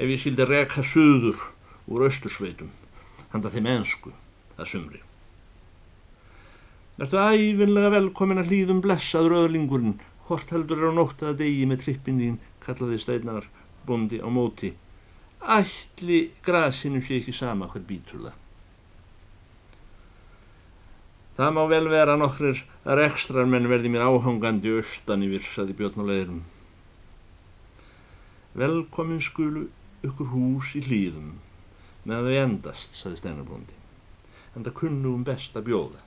ef 0.00 0.08
ég 0.08 0.22
sildi 0.22 0.46
reka 0.48 0.80
söður 0.80 1.36
úr 1.90 2.06
austursveitum, 2.06 2.70
handa 3.32 3.50
þeim 3.50 3.70
ensku 3.76 4.12
að 4.56 4.68
sumri. 4.74 5.00
Ertu 7.00 7.18
æfinlega 7.18 7.90
velkomin 7.94 8.42
að 8.42 8.52
hlýðum 8.52 8.82
blessaður 8.84 9.38
öðlingurinn, 9.42 9.96
hvort 10.26 10.52
heldur 10.54 10.82
er 10.82 10.92
á 10.92 10.98
nótt 10.98 11.24
að 11.24 11.40
degi 11.40 11.64
með 11.66 11.86
trippin 11.86 12.20
þín, 12.20 12.38
kallaði 12.62 13.00
steinar 13.02 13.48
bondi 13.88 14.20
á 14.22 14.28
móti. 14.30 14.74
Ætli 15.42 16.30
grasinu 16.46 17.02
sé 17.02 17.18
ekki 17.18 17.34
sama 17.34 17.66
hver 17.72 17.82
býtur 17.88 18.28
það. 18.28 18.38
Það 21.32 21.54
má 21.56 21.62
vel 21.66 21.86
vera 21.88 22.14
nokkrir 22.20 22.60
að 22.84 22.98
rekstrar 23.00 23.48
menn 23.48 23.70
verði 23.70 23.90
mér 23.90 24.04
áhangandi 24.04 24.76
austan 24.76 25.24
yfir, 25.24 25.46
saði 25.48 25.74
Björn 25.78 26.04
á 26.04 26.08
leiðurum. 26.10 26.42
Velkomin 28.52 29.24
skulu 29.24 29.64
ykkur 30.04 30.28
hús 30.34 30.76
í 30.76 30.84
hlýðum 30.84 31.32
með 32.08 32.28
þau 32.28 32.38
endast, 32.42 32.96
saði 32.98 33.20
Steinarbóndi. 33.20 33.76
En 34.56 34.66
það 34.66 34.78
kunnum 34.80 35.22
best 35.26 35.56
að 35.56 35.68
bjóða. 35.70 36.02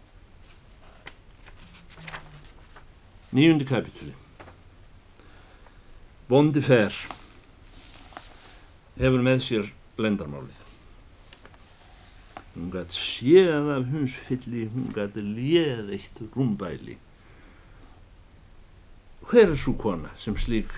Nýjundi 3.36 3.68
kapitúli. 3.68 4.14
Bondi 6.30 6.62
fer 6.64 6.94
hefur 8.96 9.24
með 9.26 9.42
sér 9.46 9.68
lendarmálið. 10.02 10.62
Hún 12.56 12.72
gætt 12.72 12.96
séð 12.96 13.68
af 13.76 13.90
hunsfylli, 13.92 14.70
hún 14.72 14.88
gætt 14.96 15.20
léð 15.20 15.92
eitt 15.98 16.22
rúmbæli. 16.36 16.96
Hver 19.28 19.52
er 19.52 19.60
svo 19.60 19.76
kona 19.76 20.14
sem 20.22 20.38
slík 20.40 20.72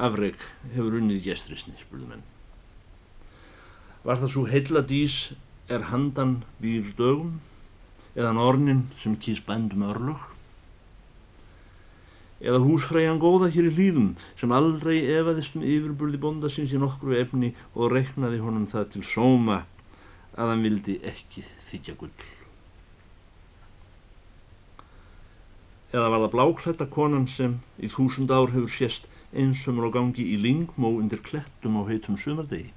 afreg 0.00 0.38
hefur 0.72 0.96
unnið 1.00 1.26
gestrisni, 1.26 1.76
spurðu 1.82 2.08
menn. 2.08 2.31
Var 4.02 4.18
það 4.18 4.30
svo 4.34 4.42
heiladís 4.50 5.16
er 5.70 5.84
handan 5.92 6.40
býr 6.58 6.88
dögum 6.98 7.36
eða 8.18 8.32
nornin 8.34 8.88
sem 8.98 9.14
kýs 9.14 9.42
bændum 9.46 9.84
örlög? 9.86 10.24
Eða 12.42 12.58
húsfræjan 12.64 13.22
góða 13.22 13.52
hér 13.54 13.68
í 13.70 13.74
hlýðum 13.76 14.08
sem 14.40 14.50
aldrei 14.50 14.96
efaðist 15.06 15.54
um 15.54 15.62
yfirburði 15.62 16.18
bonda 16.24 16.50
síns 16.50 16.74
í 16.74 16.82
nokkru 16.82 17.14
efni 17.20 17.52
og 17.76 17.94
reknaði 17.94 18.42
honum 18.42 18.66
það 18.66 18.88
til 18.96 19.04
sóma 19.06 19.60
að 20.34 20.50
hann 20.50 20.66
vildi 20.66 20.98
ekki 21.06 21.46
þykja 21.70 21.96
gull. 22.02 22.28
Eða 25.94 26.10
var 26.10 26.24
það 26.24 26.34
bláklætta 26.34 26.90
konan 26.90 27.30
sem 27.30 27.60
í 27.78 27.86
þúsund 27.92 28.34
ár 28.34 28.50
hefur 28.50 28.74
sést 28.74 29.06
einsumur 29.30 29.92
á 29.92 29.94
gangi 29.94 30.26
í 30.34 30.42
lingmó 30.42 30.96
undir 30.98 31.22
klettum 31.22 31.78
á 31.78 31.86
heitum 31.86 32.18
sumardegi. 32.18 32.72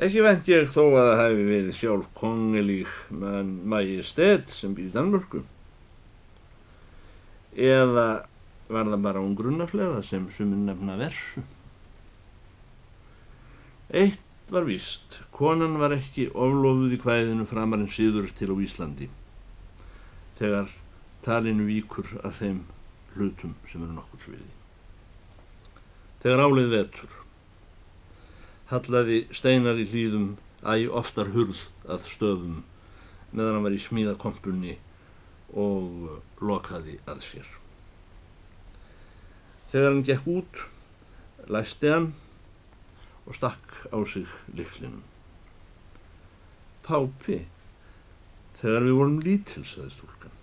Ekki 0.00 0.22
vent 0.24 0.48
ég 0.48 0.70
þó 0.72 0.86
að 0.88 1.08
það 1.10 1.18
hefði 1.20 1.42
verið 1.50 1.74
sjálf 1.76 2.06
kongelík 2.16 2.92
mann 3.12 3.50
Majestad 3.68 4.48
sem 4.48 4.72
býr 4.72 4.88
í 4.88 4.94
Danmörku. 4.94 5.42
Eða 7.52 8.06
var 8.72 8.88
það 8.88 9.04
bara 9.04 9.20
hún 9.20 9.36
grunnaflega 9.36 10.00
sem 10.08 10.24
sumur 10.32 10.62
nefna 10.64 10.96
versu. 10.96 11.44
Eitt 13.92 14.24
var 14.52 14.64
víst, 14.64 15.20
konan 15.32 15.76
var 15.80 15.92
ekki 15.92 16.30
oflofuð 16.32 16.96
í 16.96 17.00
hvæðinu 17.02 17.44
framarinn 17.48 17.92
síður 17.92 18.32
til 18.36 18.48
á 18.52 18.56
Íslandi 18.64 19.08
þegar 20.38 20.72
talinu 21.22 21.68
víkur 21.68 22.08
að 22.24 22.38
þeim 22.40 22.62
hlutum 23.12 23.52
sem 23.70 23.84
eru 23.84 23.92
nokkur 23.94 24.24
sviði. 24.24 24.48
Þegar 26.24 26.44
álið 26.48 26.72
vetur 26.72 27.18
hallaði 28.72 29.26
steinar 29.36 29.76
í 29.76 29.84
hlýðum 29.90 30.28
æg 30.64 30.92
oftar 30.96 31.28
hurð 31.34 31.58
að 31.84 32.06
stöðum 32.08 32.60
meðan 33.32 33.58
hann 33.58 33.64
var 33.66 33.74
í 33.76 33.80
smíðakompunni 33.80 34.76
og 35.52 36.20
lokaði 36.40 36.98
að 37.08 37.20
sér. 37.26 37.48
Þegar 39.72 39.90
hann 39.90 40.04
gekk 40.08 40.28
út, 40.28 40.60
læsti 41.52 41.90
hann 41.92 42.12
og 43.26 43.36
stakk 43.36 43.74
á 43.92 43.98
sig 44.08 44.28
liklinum. 44.56 45.02
Pápi, 46.84 47.42
þegar 48.60 48.86
við 48.88 48.96
vorum 48.98 49.18
lítil, 49.24 49.64
saði 49.68 49.92
stúlkan, 49.94 50.38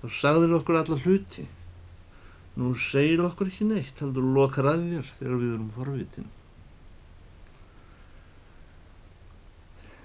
þá 0.00 0.06
sagðir 0.20 0.56
okkur 0.58 0.80
alla 0.80 0.98
hluti. 1.04 1.44
Nú 2.54 2.72
segir 2.78 3.24
okkur 3.24 3.50
ekki 3.50 3.68
neitt, 3.68 4.00
heldur 4.00 4.26
lokar 4.36 4.72
að 4.72 4.88
þér 4.88 5.12
þegar 5.18 5.38
við 5.40 5.54
erum 5.56 5.70
forvitin. 5.74 6.32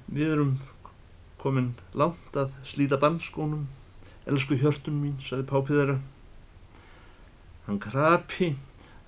Við 0.10 0.32
erum 0.34 0.54
komin 1.38 1.74
langt 1.94 2.38
að 2.40 2.56
slíta 2.66 2.98
bannskónum, 2.98 3.68
elsku 4.26 4.58
hjörtun 4.58 4.98
mín, 5.04 5.20
saði 5.22 5.46
pápið 5.50 5.82
þeirra. 5.82 5.98
Hann 7.68 7.82
krapi, 7.84 8.56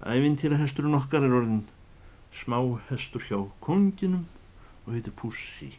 ævintýrahesturinn 0.05 0.99
okkar 0.99 1.25
er 1.25 1.33
orðin 1.39 1.63
smáhestur 2.37 3.25
hjá 3.25 3.39
konginum 3.65 4.27
og 4.85 4.93
heitir 4.93 5.15
Pussi. 5.17 5.71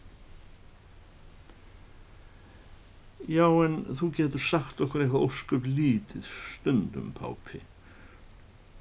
Já, 3.30 3.46
en 3.46 3.84
þú 3.94 4.10
getur 4.18 4.42
sagt 4.42 4.82
okkur 4.82 5.04
eitthvað 5.04 5.28
ósköp 5.28 5.66
lítið 5.70 6.26
stundum, 6.56 7.12
Pápi. 7.14 7.62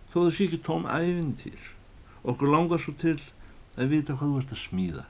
Þó 0.10 0.24
það 0.24 0.34
sé 0.34 0.48
ekki 0.48 0.64
tóm 0.66 0.90
ævintýr. 0.90 1.62
Okkur 2.26 2.50
langar 2.50 2.82
svo 2.82 2.98
til 2.98 3.20
að 3.78 3.94
vita 3.94 4.18
hvað 4.18 4.32
þú 4.34 4.40
ert 4.42 4.56
að 4.58 4.64
smíða. 4.66 5.06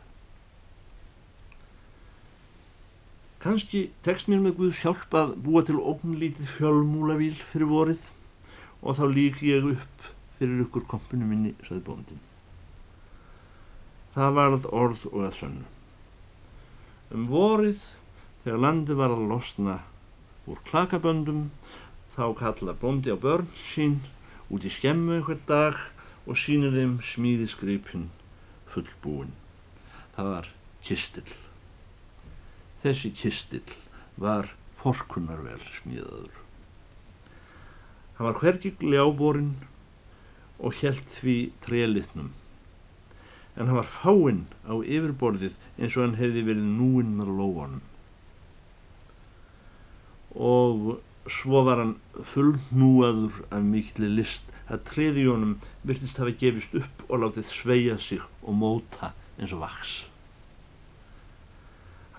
Kanski 3.41 3.87
tekst 4.05 4.27
mér 4.29 4.43
með 4.43 4.59
Guðs 4.59 4.79
hjálp 4.83 5.15
að 5.17 5.31
búa 5.41 5.63
til 5.65 5.79
ógnlítið 5.81 6.45
fjölmúlavíl 6.59 7.33
fyrir 7.39 7.71
vorið 7.71 8.03
og 8.85 8.99
þá 8.99 9.05
lík 9.09 9.41
ég 9.47 9.65
upp 9.71 10.05
fyrir 10.37 10.61
ykkur 10.67 10.85
kompinu 10.91 11.25
minni, 11.25 11.55
saði 11.65 11.81
bóndin. 11.87 12.21
Það 14.13 14.37
varð 14.37 14.69
orð 14.69 15.03
og 15.09 15.25
að 15.25 15.35
sönnu. 15.39 15.65
Um 17.09 17.27
vorið, 17.33 17.81
þegar 18.43 18.63
landi 18.67 19.01
var 19.01 19.17
að 19.17 19.27
losna 19.33 19.81
úr 20.45 20.61
klakaböndum, 20.69 21.47
þá 22.13 22.25
kalla 22.37 22.77
bondi 22.77 23.09
á 23.09 23.17
börn 23.17 23.49
sín 23.57 24.03
út 24.53 24.69
í 24.69 24.73
skemmu 24.73 25.17
einhver 25.17 25.41
dag 25.49 25.81
og 26.27 26.37
sínir 26.37 26.77
þeim 26.77 26.99
smíðisgripin 27.01 28.11
fullbúin. 28.69 29.33
Það 30.13 30.35
var 30.35 30.51
kistill. 30.85 31.50
Þessi 32.81 33.13
kistill 33.15 33.77
var 34.21 34.51
forkunarvel 34.81 35.61
smíðaður. 35.77 36.37
Hann 38.17 38.29
var 38.29 38.39
hvergi 38.41 38.73
gljáborinn 38.81 39.55
og 40.61 40.77
helt 40.81 41.07
því 41.19 41.37
trelitnum 41.65 42.31
en 43.55 43.67
hann 43.67 43.75
var 43.77 43.87
fáinn 43.87 44.43
á 44.63 44.73
yfirborðið 44.79 45.55
eins 45.77 45.95
og 45.97 46.05
hann 46.05 46.19
hefði 46.19 46.43
verið 46.47 46.67
núinn 46.77 47.15
með 47.17 47.31
lóanum. 47.39 47.81
Og 50.31 50.93
svo 51.29 51.63
var 51.67 51.81
hann 51.83 51.97
fullnúaður 52.33 53.41
af 53.51 53.65
mikilli 53.65 54.11
list 54.21 54.47
að 54.71 54.85
treðjónum 54.91 55.57
virtist 55.87 56.21
hafa 56.21 56.33
gefist 56.39 56.77
upp 56.79 57.03
og 57.09 57.25
látið 57.25 57.51
sveia 57.51 57.99
sig 57.99 58.23
og 58.41 58.55
móta 58.55 59.11
eins 59.37 59.51
og 59.51 59.65
vaks. 59.65 59.97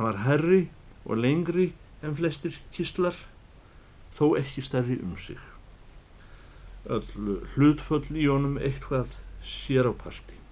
Hann 0.02 0.10
var 0.10 0.22
herri 0.26 0.62
og 1.06 1.22
lengri 1.22 1.68
en 2.02 2.16
flestir 2.18 2.58
kistlar, 2.74 3.14
þó 4.18 4.32
ekki 4.40 4.66
starri 4.66 4.98
um 4.98 5.14
sig. 5.14 5.38
Öll 6.90 7.38
hlutföll 7.54 8.10
í 8.10 8.26
honum 8.26 8.58
eitthvað 8.58 9.14
sér 9.46 9.86
á 9.86 9.94
parti 9.94 10.42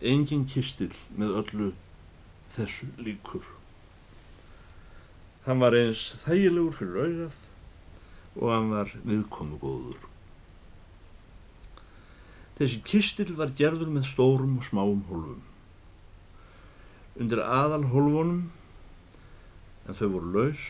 engin 0.00 0.44
kistill 0.48 0.94
með 1.16 1.36
öllu 1.40 1.68
þessu 2.54 2.88
líkur. 3.00 3.44
Hann 5.46 5.60
var 5.62 5.76
eins 5.78 6.08
þægilegur 6.24 6.76
fyrir 6.76 7.06
augað 7.06 7.40
og 8.36 8.52
hann 8.52 8.70
var 8.72 8.92
viðkomu 9.06 9.60
góður. 9.62 10.00
Þessi 12.56 12.80
kistill 12.88 13.36
var 13.36 13.52
gerður 13.56 13.92
með 13.92 14.08
stórum 14.10 14.56
og 14.60 14.64
smáum 14.68 15.04
hólfum. 15.08 15.44
Undir 17.16 17.40
aðal 17.40 17.86
hólfunum, 17.92 18.50
en 19.86 19.96
þau 19.96 20.08
voru 20.16 20.32
laus, 20.34 20.64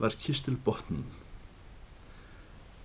var 0.00 0.16
kistil 0.20 0.58
botnin. 0.64 1.06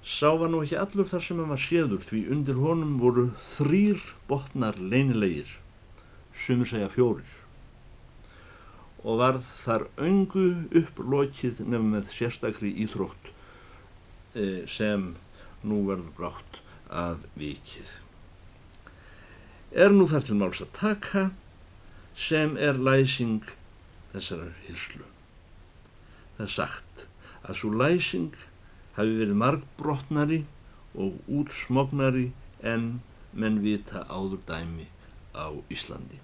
Sá 0.02 0.32
var 0.34 0.50
nú 0.50 0.64
ekki 0.64 0.80
allur 0.80 1.10
þar 1.10 1.26
sem 1.26 1.42
hann 1.42 1.52
var 1.54 1.62
séður 1.62 2.06
því 2.08 2.24
undir 2.34 2.58
honum 2.58 2.96
voru 3.02 3.28
þrýr 3.54 4.00
botnar 4.30 4.80
leinilegir 4.80 5.52
sumur 6.42 6.70
segja 6.70 6.90
fjórir 6.90 7.38
og 9.02 9.18
varð 9.18 9.46
þar 9.64 9.88
öngu 10.02 10.48
upplokið 10.78 11.62
nefn 11.66 11.94
með 11.96 12.10
sérstakri 12.14 12.72
íþrótt 12.84 13.32
e, 14.38 14.66
sem 14.70 15.16
nú 15.66 15.82
verður 15.88 16.12
brátt 16.18 16.60
að 16.92 17.24
vikið. 17.40 17.96
Er 19.72 19.94
nú 19.96 20.06
þar 20.12 20.28
til 20.28 20.38
máls 20.38 20.62
að 20.62 20.74
taka 20.78 21.24
sem 22.16 22.58
er 22.58 22.80
læsing 22.80 23.44
þessarar 24.14 24.56
hyrslu. 24.68 25.06
Það 26.38 26.46
er 26.48 26.54
sagt 26.56 27.06
að 27.44 27.60
svo 27.62 27.72
læsing 27.76 28.34
hafi 28.98 29.16
verið 29.22 29.40
margbrotnari 29.44 30.42
og 30.96 31.22
útsmognari 31.32 32.32
en 32.62 33.00
menn 33.32 33.62
vita 33.64 34.04
áður 34.12 34.44
dæmi 34.48 34.88
á 35.32 35.48
Íslandi. 35.72 36.20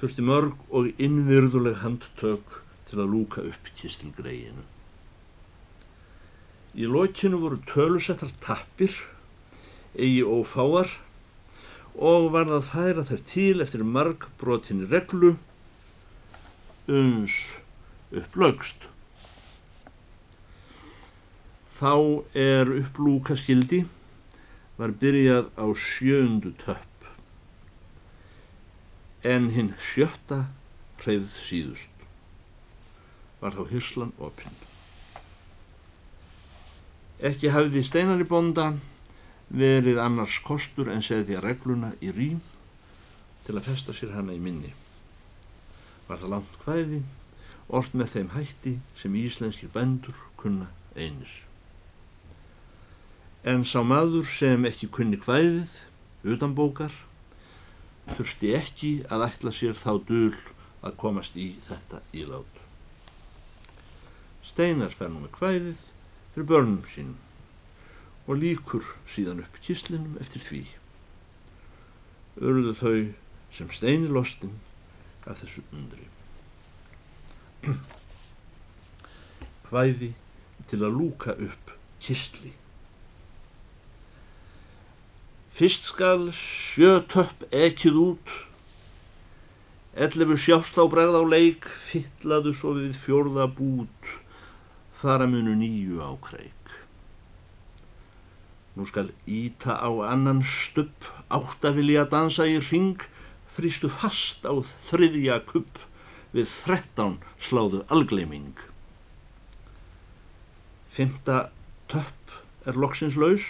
Þurfti 0.00 0.24
mörg 0.26 0.56
og 0.72 0.88
innvirðuleg 0.98 1.82
handtök 1.84 2.62
til 2.90 3.02
að 3.02 3.12
lúka 3.12 3.44
upp 3.46 3.68
kistilgreinu. 3.78 4.64
Í 6.72 6.88
lokinu 6.88 7.38
voru 7.42 7.60
tölusettar 7.68 8.32
tappir, 8.40 8.94
eigi 9.92 10.24
ófáar 10.24 10.88
og 11.96 12.30
varð 12.32 12.56
að 12.58 12.68
færa 12.70 13.04
þær 13.08 13.24
til 13.28 13.64
eftir 13.64 13.84
margbrotinni 13.84 14.88
reglu 14.90 15.34
uns 16.88 17.34
upplögst. 18.12 18.88
Þá 21.76 21.94
er 22.38 22.70
upplúka 22.78 23.36
skildi 23.38 23.82
var 24.78 24.94
byrjað 24.98 25.50
á 25.58 25.66
sjöndu 25.76 26.54
töpp 26.62 27.06
en 29.22 29.50
hinn 29.54 29.74
sjötta 29.78 30.46
hreyð 31.02 31.28
síðust 31.38 32.06
var 33.42 33.54
þá 33.54 33.66
hyrslan 33.70 34.14
opinn. 34.22 34.54
Ekki 37.22 37.50
hafði 37.54 37.82
steinari 37.86 38.26
bonda 38.26 38.72
verið 39.50 39.98
annars 40.00 40.38
kostur 40.44 40.90
en 40.92 41.02
segði 41.04 41.40
regluna 41.40 41.92
í 42.00 42.12
rým 42.14 42.40
til 43.46 43.56
að 43.56 43.66
festa 43.68 43.94
sér 43.96 44.14
hana 44.16 44.34
í 44.36 44.40
minni. 44.42 44.72
Var 46.08 46.20
það 46.20 46.34
langt 46.34 46.58
hvæði, 46.64 47.00
orð 47.68 47.94
með 47.96 48.12
þeim 48.14 48.30
hætti 48.36 48.74
sem 49.00 49.16
íslenskir 49.18 49.72
bændur 49.74 50.18
kunna 50.40 50.68
einir. 50.96 51.32
En 53.42 53.64
sá 53.66 53.80
maður 53.82 54.28
sem 54.30 54.68
ekki 54.68 54.90
kunni 54.92 55.18
hvæðið, 55.18 55.72
utan 56.22 56.54
bókar, 56.54 56.94
þurfti 58.14 58.52
ekki 58.54 58.92
að 59.10 59.26
ætla 59.26 59.54
sér 59.54 59.74
þá 59.78 59.92
dul 60.06 60.34
að 60.82 60.98
komast 60.98 61.36
í 61.38 61.54
þetta 61.66 62.02
ílát. 62.14 62.62
Steinar 64.46 64.94
fer 64.94 65.10
nú 65.10 65.24
með 65.24 65.34
kvæðið 65.38 65.84
fyrir 66.34 66.48
börnum 66.50 66.82
sínum 66.92 67.18
og 68.26 68.38
líkur 68.38 68.86
síðan 69.10 69.42
upp 69.42 69.58
kíslinum 69.64 70.16
eftir 70.22 70.42
því. 70.44 70.62
Örðu 72.40 72.74
þau 72.78 72.96
sem 73.52 73.70
steini 73.74 74.08
lostin 74.08 74.54
af 75.26 75.42
þessu 75.42 75.64
undri. 75.74 76.06
Kvæði 79.68 80.12
til 80.70 80.82
að 80.82 80.98
lúka 80.98 81.34
upp 81.36 81.74
kísli. 82.02 82.54
Fyrst 85.52 85.84
skal 85.90 86.30
sjötöpp 86.32 87.44
ekkið 87.52 87.98
út, 88.00 88.30
ellefu 89.92 90.38
sjást 90.40 90.78
á 90.80 90.84
leik, 91.28 91.68
fyllaðu 91.90 92.54
svo 92.56 92.72
við 92.78 92.96
fjórða 92.96 93.50
bút, 93.52 94.08
þar 95.02 95.26
að 95.26 95.34
munu 95.34 95.58
nýju 95.60 96.00
á 96.00 96.16
kreik. 96.24 96.81
Nú 98.72 98.86
skal 98.88 99.10
íta 99.28 99.76
á 99.76 99.90
annan 100.08 100.40
stupp, 100.48 101.04
átt 101.28 101.64
að 101.68 101.82
vilja 101.82 102.06
dansa 102.08 102.46
í 102.48 102.56
ring, 102.70 103.00
þrýstu 103.52 103.90
fast 103.92 104.46
á 104.48 104.54
þriðja 104.88 105.42
kupp, 105.44 105.80
við 106.32 106.48
þrettán 106.48 107.18
sláðu 107.36 107.82
algleiming. 107.92 108.56
Fymta 110.92 111.50
töpp 111.92 112.32
er 112.64 112.78
loksins 112.80 113.18
laus, 113.20 113.44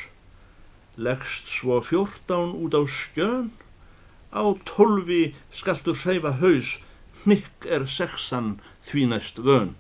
leggst 0.98 1.46
svo 1.50 1.78
fjórtán 1.86 2.56
út 2.58 2.74
á 2.74 2.82
skjön, 2.86 3.52
á 4.34 4.42
tólfi 4.66 5.34
skaltu 5.54 5.94
hreyfa 6.02 6.34
haus, 6.42 6.80
hnykk 7.22 7.68
er 7.70 7.86
sexan 7.86 8.56
því 8.82 9.06
næst 9.12 9.38
vön. 9.38 9.76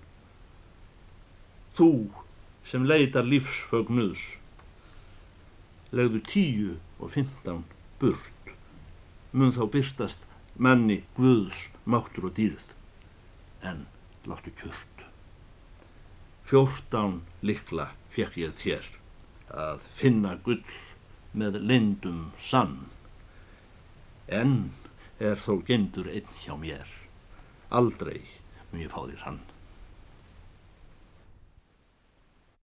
Þú 1.74 2.12
sem 2.68 2.86
leitar 2.86 3.26
lífsfögnuðs, 3.26 4.22
legðu 5.92 6.20
tíu 6.24 6.76
og 6.98 7.12
fymtán 7.12 7.64
burt, 8.00 8.52
mun 9.32 9.52
þá 9.52 9.64
byrtast 9.74 10.24
manni, 10.56 11.02
guðs, 11.16 11.68
máttur 11.84 12.28
og 12.28 12.36
dýrð, 12.36 12.72
en 13.62 13.86
láttu 14.28 14.52
kjört. 14.56 15.06
Fjórtán 16.48 17.20
likla 17.44 17.92
fekk 18.12 18.40
ég 18.42 18.56
þér 18.60 18.88
að 19.52 19.84
finna 19.96 20.34
gull 20.44 20.64
með 21.32 21.60
lindum 21.60 22.32
sann. 22.40 22.88
En 24.28 24.72
er 25.20 25.40
þó 25.40 25.60
gendur 25.68 26.10
einn 26.12 26.28
hjá 26.42 26.56
mér, 26.60 26.88
aldrei 27.70 28.20
mjög 28.72 28.92
fá 28.92 29.00
þér 29.06 29.24
hann. 29.28 29.42